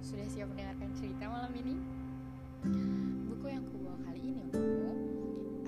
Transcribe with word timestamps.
Sudah 0.00 0.24
siap 0.32 0.48
mendengarkan 0.48 0.90
cerita 0.96 1.28
malam 1.28 1.52
ini? 1.60 1.76
Buku 3.28 3.46
yang 3.52 3.64
kubawa 3.68 4.00
kali 4.08 4.32
ini 4.32 4.40
untukmu 4.48 4.92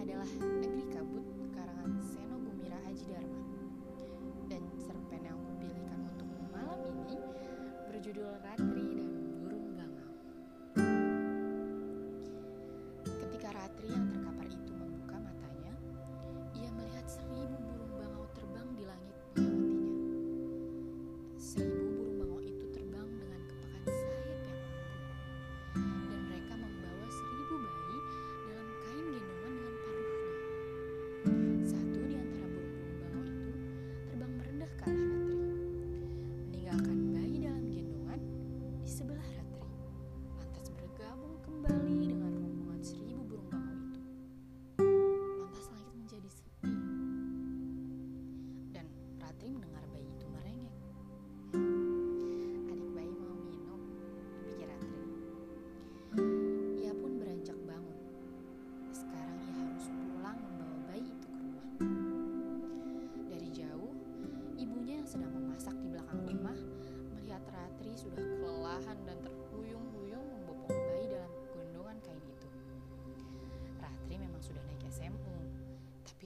adalah 0.01 0.29
Negeri 0.41 0.89
Kabut 0.89 1.27
karangan 1.53 2.01
Seno 2.01 2.41
Gumira 2.41 2.81
Haji 2.81 3.13
Dharma. 3.13 3.43
Dan 4.49 4.65
cerpen 4.81 5.21
yang 5.21 5.37
kupilihkan 5.37 5.99
untukmu 6.17 6.49
malam 6.49 6.81
ini 6.81 7.21
berjudul 7.93 8.33
Rati 8.41 8.72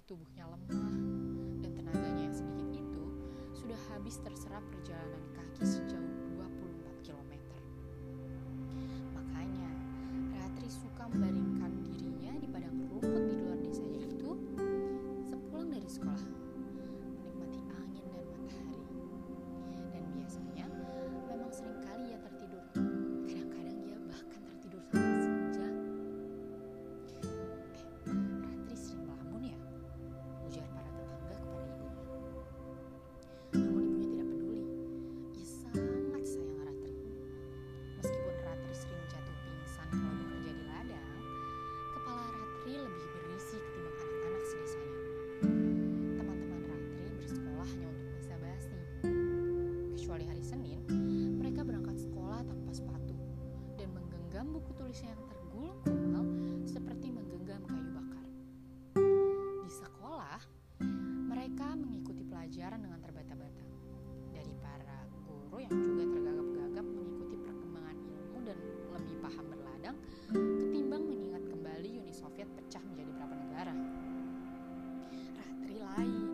tubuhnya 0.07 0.47
lemah 0.47 0.95
dan 1.67 1.71
tenaganya 1.75 2.31
yang 2.31 2.37
sedikit 2.39 2.71
itu 2.79 3.05
sudah 3.59 3.75
habis 3.91 4.23
terserap 4.23 4.62
perjalanan 4.71 5.19
kaki 5.35 5.67
sejauh 5.67 6.16
kalau 39.92 40.14
bekerja 40.19 40.50
di 40.50 40.64
ladang, 40.66 41.10
kepala 41.94 42.24
Ratri 42.34 42.74
lebih 42.74 43.04
berisi 43.14 43.56
ketimbang 43.62 43.97
anak-anak 44.02 44.44
sedesanya. 44.50 44.98
Teman-teman 46.19 46.60
Ratri 46.66 47.06
bersekolah 47.22 47.66
hanya 47.70 47.86
untuk 47.91 48.06
basa-basi. 48.19 48.76
Kecuali 49.94 50.24
hari 50.26 50.42
Senin, 50.42 50.80
mereka 51.38 51.62
berangkat 51.62 51.97
sekolah 52.02 52.42
tanpa 52.42 52.70
sepatu 52.74 53.14
dan 53.78 53.88
menggenggam 53.94 54.47
buku 54.50 54.70
tulisnya 54.74 55.14
yang 55.14 55.24
tergulung 55.30 55.78
kumal 55.86 56.26
seperti 56.66 57.06
menggenggam 57.14 57.62
kayu 57.70 57.91
bakar. 57.94 58.26
Di 59.62 59.70
sekolah, 59.70 60.41
mereka 61.30 61.78
mengikuti 61.78 62.26
pelajaran 62.26 62.82
dengan 62.82 63.06
paham 69.26 69.42
berladang 69.50 69.98
ketimbang 70.31 71.03
mengingat 71.03 71.42
kembali 71.50 71.98
Uni 71.98 72.14
Soviet 72.14 72.47
pecah 72.47 72.78
menjadi 72.78 73.10
berapa 73.10 73.34
negara. 73.34 73.75
Ratri 75.34 75.82
lain. 75.82 76.26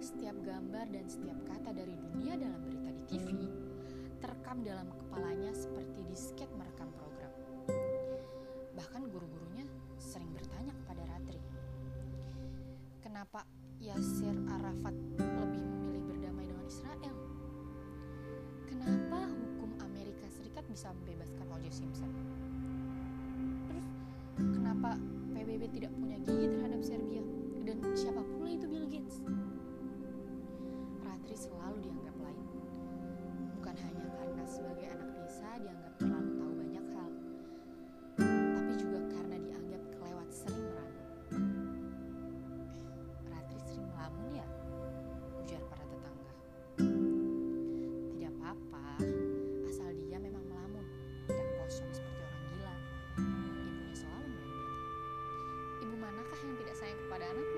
Setiap 0.00 0.32
gambar 0.40 0.88
dan 0.88 1.04
setiap 1.04 1.36
kata 1.44 1.76
dari 1.76 1.92
dunia 2.00 2.40
dalam 2.40 2.64
berita 2.64 2.96
di 2.96 3.02
TV 3.12 3.28
terekam 4.24 4.64
dalam 4.64 4.88
kepalanya 4.88 5.52
seperti 5.52 6.00
disket 6.08 6.48
merekam 6.56 6.88
program. 6.96 7.28
Bahkan 8.72 9.02
guru-gurunya 9.12 9.68
sering 10.00 10.32
bertanya 10.32 10.72
kepada 10.80 11.04
Ratri, 11.12 11.44
kenapa 13.04 13.44
Yasser 13.84 14.32
Arafat 14.48 14.96
lebih 15.44 15.60
memilih 15.60 16.02
berdamai 16.08 16.48
dengan 16.48 16.64
Israel? 16.64 17.16
Kenapa 18.64 19.28
hukum 19.28 19.76
Amerika 19.84 20.24
Serikat 20.32 20.64
bisa 20.72 20.88
membebaskan 20.96 21.27
O.J. 21.58 21.74
Simpson? 21.74 22.06
Terus 23.66 23.86
kenapa 24.54 24.94
PBB 25.34 25.66
tidak 25.74 25.90
punya 25.98 26.16
gigi 26.22 26.46
sayang 56.88 57.04
kepada 57.04 57.24
anaknya 57.28 57.57